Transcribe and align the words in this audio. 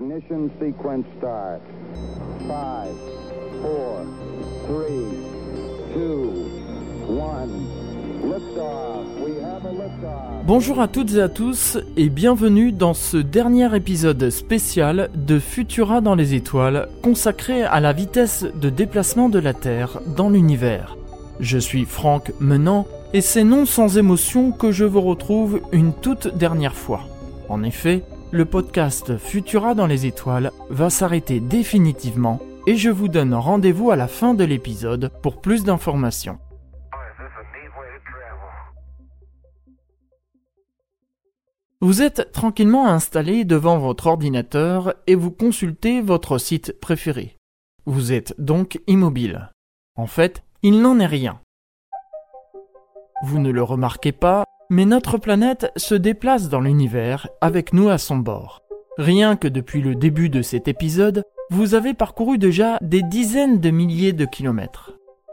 Ignition 0.00 0.48
sequence 0.58 1.04
start. 1.18 1.60
5, 2.38 2.48
4, 3.60 4.06
3, 4.66 4.86
2, 5.94 6.30
1. 7.10 7.48
Liftoff. 8.24 9.06
We 9.22 9.44
have 9.44 9.66
a 9.66 9.72
liftoff. 9.72 10.46
Bonjour 10.46 10.80
à 10.80 10.88
toutes 10.88 11.14
et 11.14 11.20
à 11.20 11.28
tous 11.28 11.76
et 11.98 12.08
bienvenue 12.08 12.72
dans 12.72 12.94
ce 12.94 13.18
dernier 13.18 13.74
épisode 13.76 14.30
spécial 14.30 15.10
de 15.14 15.38
Futura 15.38 16.00
dans 16.00 16.14
les 16.14 16.34
étoiles 16.34 16.88
consacré 17.02 17.62
à 17.62 17.80
la 17.80 17.92
vitesse 17.92 18.46
de 18.54 18.70
déplacement 18.70 19.28
de 19.28 19.40
la 19.40 19.52
Terre 19.52 20.00
dans 20.16 20.30
l'univers. 20.30 20.96
Je 21.38 21.58
suis 21.58 21.84
Franck 21.84 22.32
Menant 22.40 22.86
et 23.12 23.20
c'est 23.20 23.44
non 23.44 23.66
sans 23.66 23.98
émotion 23.98 24.52
que 24.52 24.72
je 24.72 24.86
vous 24.86 25.02
retrouve 25.02 25.60
une 25.70 25.92
toute 25.92 26.34
dernière 26.34 26.76
fois. 26.76 27.02
En 27.50 27.62
effet, 27.62 28.02
le 28.32 28.46
podcast 28.46 29.18
Futura 29.18 29.74
dans 29.74 29.86
les 29.86 30.06
étoiles 30.06 30.52
va 30.70 30.88
s'arrêter 30.88 31.38
définitivement 31.38 32.40
et 32.66 32.76
je 32.76 32.88
vous 32.88 33.08
donne 33.08 33.34
rendez-vous 33.34 33.90
à 33.90 33.96
la 33.96 34.08
fin 34.08 34.32
de 34.32 34.42
l'épisode 34.42 35.12
pour 35.22 35.42
plus 35.42 35.64
d'informations. 35.64 36.38
Vous 41.82 42.00
êtes 42.00 42.32
tranquillement 42.32 42.88
installé 42.88 43.44
devant 43.44 43.76
votre 43.76 44.06
ordinateur 44.06 44.94
et 45.06 45.14
vous 45.14 45.32
consultez 45.32 46.00
votre 46.00 46.38
site 46.38 46.80
préféré. 46.80 47.36
Vous 47.84 48.12
êtes 48.12 48.34
donc 48.40 48.80
immobile. 48.86 49.50
En 49.96 50.06
fait, 50.06 50.42
il 50.62 50.80
n'en 50.80 50.98
est 51.00 51.06
rien. 51.06 51.40
Vous 53.24 53.40
ne 53.40 53.50
le 53.50 53.62
remarquez 53.62 54.12
pas, 54.12 54.44
mais 54.72 54.86
notre 54.86 55.18
planète 55.18 55.70
se 55.76 55.94
déplace 55.94 56.48
dans 56.48 56.62
l'univers 56.62 57.28
avec 57.42 57.74
nous 57.74 57.90
à 57.90 57.98
son 57.98 58.16
bord. 58.16 58.62
Rien 58.96 59.36
que 59.36 59.46
depuis 59.46 59.82
le 59.82 59.94
début 59.94 60.30
de 60.30 60.40
cet 60.40 60.66
épisode, 60.66 61.24
vous 61.50 61.74
avez 61.74 61.92
parcouru 61.92 62.38
déjà 62.38 62.78
des 62.80 63.02
dizaines 63.02 63.60
de 63.60 63.68
milliers 63.68 64.14
de 64.14 64.24
kilomètres. 64.24 64.92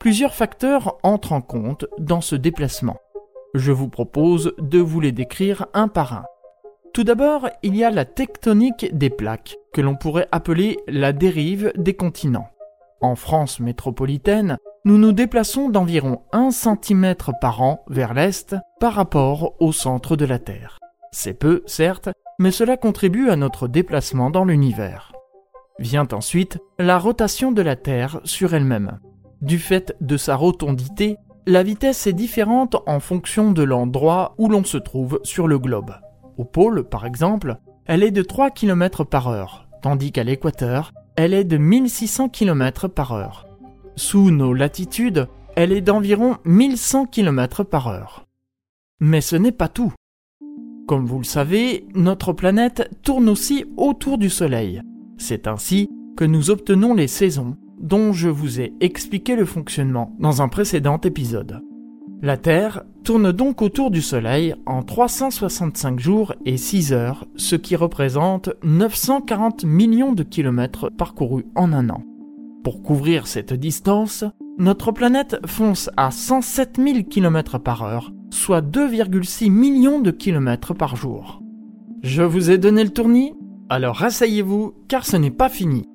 Plusieurs 0.00 0.34
facteurs 0.34 0.98
entrent 1.04 1.32
en 1.32 1.42
compte 1.42 1.86
dans 2.00 2.20
ce 2.20 2.34
déplacement. 2.34 2.96
Je 3.54 3.70
vous 3.70 3.88
propose 3.88 4.52
de 4.58 4.80
vous 4.80 4.98
les 4.98 5.12
décrire 5.12 5.66
un 5.74 5.86
par 5.86 6.12
un. 6.12 6.24
Tout 6.92 7.04
d'abord, 7.04 7.48
il 7.62 7.76
y 7.76 7.84
a 7.84 7.90
la 7.92 8.06
tectonique 8.06 8.88
des 8.98 9.10
plaques, 9.10 9.58
que 9.72 9.80
l'on 9.80 9.94
pourrait 9.94 10.26
appeler 10.32 10.76
la 10.88 11.12
dérive 11.12 11.72
des 11.76 11.94
continents. 11.94 12.50
En 13.00 13.14
France 13.14 13.60
métropolitaine, 13.60 14.58
nous 14.84 14.96
nous 14.96 15.12
déplaçons 15.12 15.68
d'environ 15.68 16.22
1 16.32 16.50
cm 16.50 17.14
par 17.40 17.60
an 17.60 17.84
vers 17.88 18.14
l'est 18.14 18.56
par 18.78 18.94
rapport 18.94 19.54
au 19.60 19.72
centre 19.72 20.16
de 20.16 20.24
la 20.24 20.38
Terre. 20.38 20.78
C'est 21.12 21.34
peu, 21.34 21.62
certes, 21.66 22.08
mais 22.38 22.50
cela 22.50 22.76
contribue 22.76 23.28
à 23.28 23.36
notre 23.36 23.68
déplacement 23.68 24.30
dans 24.30 24.44
l'univers. 24.44 25.12
Vient 25.78 26.08
ensuite 26.12 26.58
la 26.78 26.98
rotation 26.98 27.52
de 27.52 27.62
la 27.62 27.76
Terre 27.76 28.20
sur 28.24 28.54
elle-même. 28.54 29.00
Du 29.42 29.58
fait 29.58 29.94
de 30.00 30.16
sa 30.16 30.36
rotondité, 30.36 31.16
la 31.46 31.62
vitesse 31.62 32.06
est 32.06 32.12
différente 32.12 32.76
en 32.86 33.00
fonction 33.00 33.52
de 33.52 33.62
l'endroit 33.62 34.34
où 34.38 34.48
l'on 34.48 34.64
se 34.64 34.78
trouve 34.78 35.20
sur 35.24 35.46
le 35.46 35.58
globe. 35.58 35.94
Au 36.38 36.44
pôle, 36.44 36.84
par 36.84 37.04
exemple, 37.04 37.56
elle 37.86 38.02
est 38.02 38.10
de 38.10 38.22
3 38.22 38.50
km 38.50 39.04
par 39.04 39.28
heure, 39.28 39.68
tandis 39.82 40.12
qu'à 40.12 40.24
l'équateur, 40.24 40.92
elle 41.16 41.34
est 41.34 41.44
de 41.44 41.58
1600 41.58 42.30
km 42.30 42.88
par 42.88 43.12
heure. 43.12 43.49
Sous 44.02 44.30
nos 44.30 44.54
latitudes, 44.54 45.28
elle 45.56 45.72
est 45.72 45.82
d'environ 45.82 46.38
1100 46.46 47.04
km 47.04 47.64
par 47.64 47.88
heure. 47.88 48.24
Mais 48.98 49.20
ce 49.20 49.36
n'est 49.36 49.52
pas 49.52 49.68
tout. 49.68 49.92
Comme 50.88 51.04
vous 51.04 51.18
le 51.18 51.24
savez, 51.24 51.86
notre 51.94 52.32
planète 52.32 52.88
tourne 53.02 53.28
aussi 53.28 53.66
autour 53.76 54.16
du 54.16 54.30
Soleil. 54.30 54.80
C'est 55.18 55.46
ainsi 55.46 55.90
que 56.16 56.24
nous 56.24 56.48
obtenons 56.48 56.94
les 56.94 57.08
saisons, 57.08 57.58
dont 57.78 58.14
je 58.14 58.30
vous 58.30 58.58
ai 58.58 58.72
expliqué 58.80 59.36
le 59.36 59.44
fonctionnement 59.44 60.16
dans 60.18 60.40
un 60.40 60.48
précédent 60.48 60.98
épisode. 61.02 61.60
La 62.22 62.38
Terre 62.38 62.84
tourne 63.04 63.32
donc 63.32 63.60
autour 63.60 63.90
du 63.90 64.00
Soleil 64.00 64.54
en 64.64 64.82
365 64.82 66.00
jours 66.00 66.34
et 66.46 66.56
6 66.56 66.94
heures, 66.94 67.26
ce 67.36 67.54
qui 67.54 67.76
représente 67.76 68.48
940 68.64 69.64
millions 69.64 70.14
de 70.14 70.22
kilomètres 70.22 70.88
parcourus 70.88 71.44
en 71.54 71.74
un 71.74 71.90
an. 71.90 72.02
Pour 72.62 72.82
couvrir 72.82 73.26
cette 73.26 73.54
distance, 73.54 74.24
notre 74.58 74.92
planète 74.92 75.38
fonce 75.46 75.88
à 75.96 76.10
107 76.10 76.76
000 76.76 77.02
km 77.04 77.58
par 77.58 77.82
heure, 77.82 78.12
soit 78.30 78.60
2,6 78.60 79.50
millions 79.50 80.00
de 80.00 80.10
kilomètres 80.10 80.74
par 80.74 80.94
jour. 80.94 81.40
Je 82.02 82.22
vous 82.22 82.50
ai 82.50 82.58
donné 82.58 82.84
le 82.84 82.90
tournis 82.90 83.32
Alors 83.70 83.96
rasseyez-vous, 83.96 84.74
car 84.88 85.06
ce 85.06 85.16
n'est 85.16 85.30
pas 85.30 85.48
fini. 85.48 85.86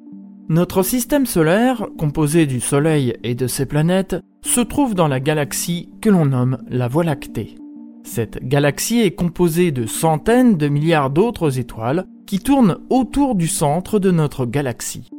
Notre 0.49 0.81
système 0.81 1.27
solaire, 1.27 1.87
composé 1.97 2.47
du 2.47 2.59
Soleil 2.59 3.15
et 3.23 3.35
de 3.35 3.45
ses 3.45 3.67
planètes, 3.67 4.15
se 4.43 4.61
trouve 4.61 4.95
dans 4.95 5.07
la 5.07 5.19
galaxie 5.19 5.89
que 6.01 6.09
l'on 6.09 6.25
nomme 6.25 6.57
la 6.67 6.87
Voie 6.87 7.03
lactée. 7.03 7.55
Cette 8.03 8.43
galaxie 8.43 9.01
est 9.01 9.15
composée 9.15 9.71
de 9.71 9.85
centaines 9.85 10.57
de 10.57 10.67
milliards 10.67 11.09
d'autres 11.09 11.59
étoiles 11.59 12.05
qui 12.25 12.39
tournent 12.39 12.77
autour 12.89 13.35
du 13.35 13.47
centre 13.47 13.99
de 13.99 14.11
notre 14.11 14.45
galaxie. 14.45 15.09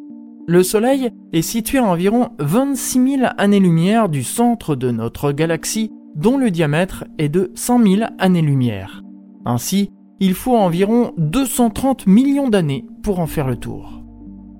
Le 0.48 0.62
Soleil 0.62 1.10
est 1.32 1.42
situé 1.42 1.78
à 1.78 1.84
environ 1.84 2.28
26 2.38 3.16
000 3.18 3.30
années-lumière 3.36 4.08
du 4.08 4.22
centre 4.22 4.76
de 4.76 4.92
notre 4.92 5.32
galaxie, 5.32 5.90
dont 6.14 6.38
le 6.38 6.52
diamètre 6.52 7.04
est 7.18 7.28
de 7.28 7.50
100 7.56 7.82
000 7.82 8.02
années-lumière. 8.20 9.02
Ainsi, 9.44 9.90
il 10.20 10.34
faut 10.34 10.56
environ 10.56 11.12
230 11.18 12.06
millions 12.06 12.48
d'années 12.48 12.86
pour 13.02 13.18
en 13.18 13.26
faire 13.26 13.48
le 13.48 13.56
tour. 13.56 14.04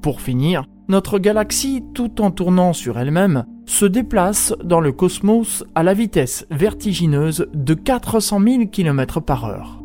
Pour 0.02 0.20
finir, 0.20 0.66
notre 0.88 1.20
galaxie, 1.20 1.84
tout 1.94 2.20
en 2.20 2.32
tournant 2.32 2.72
sur 2.72 2.98
elle-même, 2.98 3.44
se 3.64 3.86
déplace 3.86 4.54
dans 4.64 4.80
le 4.80 4.90
cosmos 4.90 5.64
à 5.76 5.84
la 5.84 5.94
vitesse 5.94 6.48
vertigineuse 6.50 7.46
de 7.54 7.74
400 7.74 8.40
000 8.40 8.66
km 8.66 9.20
par 9.20 9.44
heure. 9.44 9.84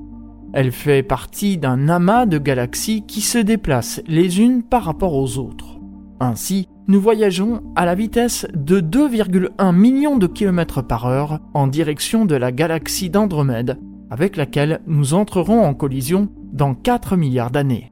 Elle 0.53 0.71
fait 0.71 1.03
partie 1.03 1.59
d'un 1.59 1.89
amas 1.89 2.25
de 2.25 2.39
galaxies 2.39 3.03
qui 3.05 3.21
se 3.21 3.37
déplacent 3.37 4.01
les 4.07 4.41
unes 4.41 4.63
par 4.63 4.83
rapport 4.83 5.13
aux 5.13 5.37
autres. 5.37 5.80
Ainsi, 6.21 6.69
nous 6.87 7.01
voyageons 7.01 7.63
à 7.75 7.83
la 7.83 7.95
vitesse 7.95 8.45
de 8.53 8.79
2,1 8.79 9.75
millions 9.75 10.17
de 10.17 10.27
kilomètres 10.27 10.83
par 10.83 11.07
heure 11.07 11.39
en 11.55 11.65
direction 11.65 12.25
de 12.25 12.35
la 12.35 12.51
galaxie 12.51 13.09
d'Andromède, 13.09 13.79
avec 14.11 14.35
laquelle 14.37 14.81
nous 14.85 15.15
entrerons 15.15 15.63
en 15.63 15.73
collision 15.73 16.29
dans 16.53 16.75
4 16.75 17.15
milliards 17.15 17.49
d'années. 17.49 17.91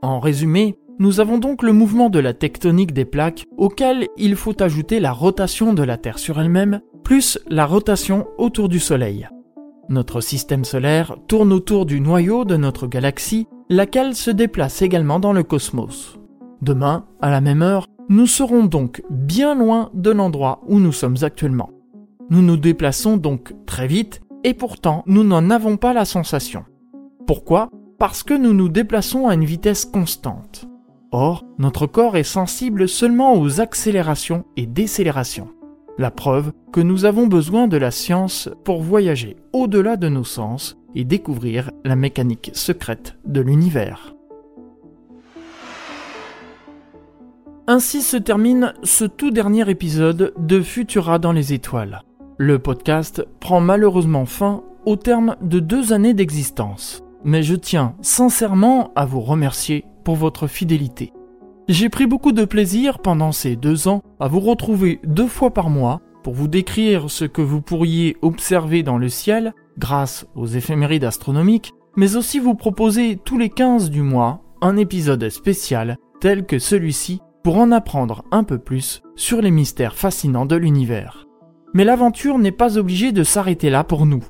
En 0.00 0.20
résumé, 0.20 0.78
nous 0.98 1.20
avons 1.20 1.36
donc 1.36 1.62
le 1.62 1.74
mouvement 1.74 2.08
de 2.08 2.20
la 2.20 2.32
tectonique 2.32 2.94
des 2.94 3.04
plaques 3.04 3.44
auquel 3.58 4.06
il 4.16 4.36
faut 4.36 4.62
ajouter 4.62 5.00
la 5.00 5.12
rotation 5.12 5.74
de 5.74 5.82
la 5.82 5.98
Terre 5.98 6.18
sur 6.18 6.40
elle-même, 6.40 6.80
plus 7.04 7.38
la 7.46 7.66
rotation 7.66 8.26
autour 8.38 8.70
du 8.70 8.78
Soleil. 8.78 9.28
Notre 9.90 10.20
système 10.20 10.64
solaire 10.64 11.16
tourne 11.28 11.52
autour 11.52 11.86
du 11.86 12.00
noyau 12.00 12.44
de 12.44 12.56
notre 12.56 12.86
galaxie, 12.86 13.46
laquelle 13.70 14.14
se 14.14 14.30
déplace 14.30 14.82
également 14.82 15.18
dans 15.18 15.32
le 15.32 15.42
cosmos. 15.42 16.18
Demain, 16.60 17.06
à 17.22 17.30
la 17.30 17.40
même 17.40 17.62
heure, 17.62 17.86
nous 18.10 18.26
serons 18.26 18.64
donc 18.64 19.02
bien 19.08 19.54
loin 19.54 19.90
de 19.94 20.10
l'endroit 20.10 20.60
où 20.66 20.78
nous 20.78 20.92
sommes 20.92 21.16
actuellement. 21.22 21.70
Nous 22.30 22.42
nous 22.42 22.56
déplaçons 22.58 23.16
donc 23.16 23.54
très 23.64 23.86
vite 23.86 24.20
et 24.44 24.54
pourtant 24.54 25.04
nous 25.06 25.24
n'en 25.24 25.48
avons 25.50 25.78
pas 25.78 25.94
la 25.94 26.04
sensation. 26.04 26.64
Pourquoi? 27.26 27.70
Parce 27.98 28.22
que 28.22 28.34
nous 28.34 28.52
nous 28.52 28.68
déplaçons 28.68 29.26
à 29.26 29.34
une 29.34 29.44
vitesse 29.44 29.86
constante. 29.86 30.66
Or, 31.12 31.44
notre 31.58 31.86
corps 31.86 32.16
est 32.16 32.22
sensible 32.22 32.88
seulement 32.88 33.34
aux 33.38 33.60
accélérations 33.60 34.44
et 34.56 34.66
décélérations. 34.66 35.48
La 35.98 36.12
preuve 36.12 36.52
que 36.72 36.80
nous 36.80 37.06
avons 37.06 37.26
besoin 37.26 37.66
de 37.66 37.76
la 37.76 37.90
science 37.90 38.48
pour 38.62 38.82
voyager 38.82 39.36
au-delà 39.52 39.96
de 39.96 40.08
nos 40.08 40.22
sens 40.22 40.78
et 40.94 41.04
découvrir 41.04 41.72
la 41.84 41.96
mécanique 41.96 42.52
secrète 42.54 43.16
de 43.24 43.40
l'univers. 43.40 44.14
Ainsi 47.66 48.00
se 48.02 48.16
termine 48.16 48.74
ce 48.84 49.04
tout 49.04 49.32
dernier 49.32 49.68
épisode 49.68 50.32
de 50.38 50.62
Futura 50.62 51.18
dans 51.18 51.32
les 51.32 51.52
étoiles. 51.52 52.02
Le 52.38 52.60
podcast 52.60 53.26
prend 53.40 53.60
malheureusement 53.60 54.24
fin 54.24 54.62
au 54.86 54.94
terme 54.94 55.34
de 55.42 55.58
deux 55.58 55.92
années 55.92 56.14
d'existence, 56.14 57.02
mais 57.24 57.42
je 57.42 57.56
tiens 57.56 57.96
sincèrement 58.02 58.92
à 58.94 59.04
vous 59.04 59.20
remercier 59.20 59.84
pour 60.04 60.14
votre 60.14 60.46
fidélité. 60.46 61.12
J'ai 61.68 61.90
pris 61.90 62.06
beaucoup 62.06 62.32
de 62.32 62.46
plaisir 62.46 62.98
pendant 62.98 63.30
ces 63.30 63.54
deux 63.54 63.88
ans 63.88 64.02
à 64.20 64.26
vous 64.26 64.40
retrouver 64.40 65.00
deux 65.04 65.26
fois 65.26 65.52
par 65.52 65.68
mois 65.68 66.00
pour 66.22 66.32
vous 66.32 66.48
décrire 66.48 67.10
ce 67.10 67.26
que 67.26 67.42
vous 67.42 67.60
pourriez 67.60 68.16
observer 68.22 68.82
dans 68.82 68.96
le 68.96 69.10
ciel 69.10 69.52
grâce 69.76 70.26
aux 70.34 70.46
éphémérides 70.46 71.04
astronomiques, 71.04 71.74
mais 71.94 72.16
aussi 72.16 72.38
vous 72.38 72.54
proposer 72.54 73.18
tous 73.22 73.36
les 73.36 73.50
15 73.50 73.90
du 73.90 74.00
mois 74.00 74.40
un 74.62 74.78
épisode 74.78 75.28
spécial 75.28 75.98
tel 76.22 76.46
que 76.46 76.58
celui-ci 76.58 77.20
pour 77.44 77.58
en 77.58 77.70
apprendre 77.70 78.24
un 78.30 78.44
peu 78.44 78.58
plus 78.58 79.02
sur 79.14 79.42
les 79.42 79.50
mystères 79.50 79.94
fascinants 79.94 80.46
de 80.46 80.56
l'univers. 80.56 81.26
Mais 81.74 81.84
l'aventure 81.84 82.38
n'est 82.38 82.50
pas 82.50 82.78
obligée 82.78 83.12
de 83.12 83.22
s'arrêter 83.22 83.68
là 83.68 83.84
pour 83.84 84.06
nous. 84.06 84.24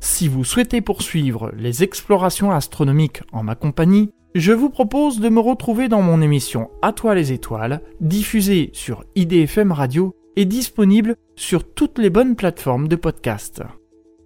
Si 0.00 0.26
vous 0.26 0.42
souhaitez 0.42 0.80
poursuivre 0.80 1.52
les 1.56 1.84
explorations 1.84 2.50
astronomiques 2.50 3.22
en 3.30 3.44
ma 3.44 3.54
compagnie, 3.54 4.10
je 4.34 4.52
vous 4.52 4.70
propose 4.70 5.20
de 5.20 5.28
me 5.28 5.40
retrouver 5.40 5.88
dans 5.88 6.02
mon 6.02 6.22
émission 6.22 6.70
À 6.80 6.92
toi 6.92 7.14
les 7.14 7.32
étoiles, 7.32 7.82
diffusée 8.00 8.70
sur 8.72 9.04
IDFM 9.14 9.72
Radio 9.72 10.14
et 10.36 10.46
disponible 10.46 11.16
sur 11.36 11.64
toutes 11.64 11.98
les 11.98 12.10
bonnes 12.10 12.36
plateformes 12.36 12.88
de 12.88 12.96
podcast. 12.96 13.62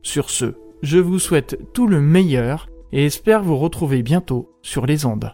Sur 0.02 0.30
ce, 0.30 0.54
je 0.82 0.98
vous 0.98 1.18
souhaite 1.18 1.58
tout 1.72 1.88
le 1.88 2.00
meilleur 2.00 2.68
et 2.92 3.06
espère 3.06 3.42
vous 3.42 3.56
retrouver 3.56 4.02
bientôt 4.02 4.52
sur 4.62 4.86
les 4.86 5.06
ondes. 5.06 5.32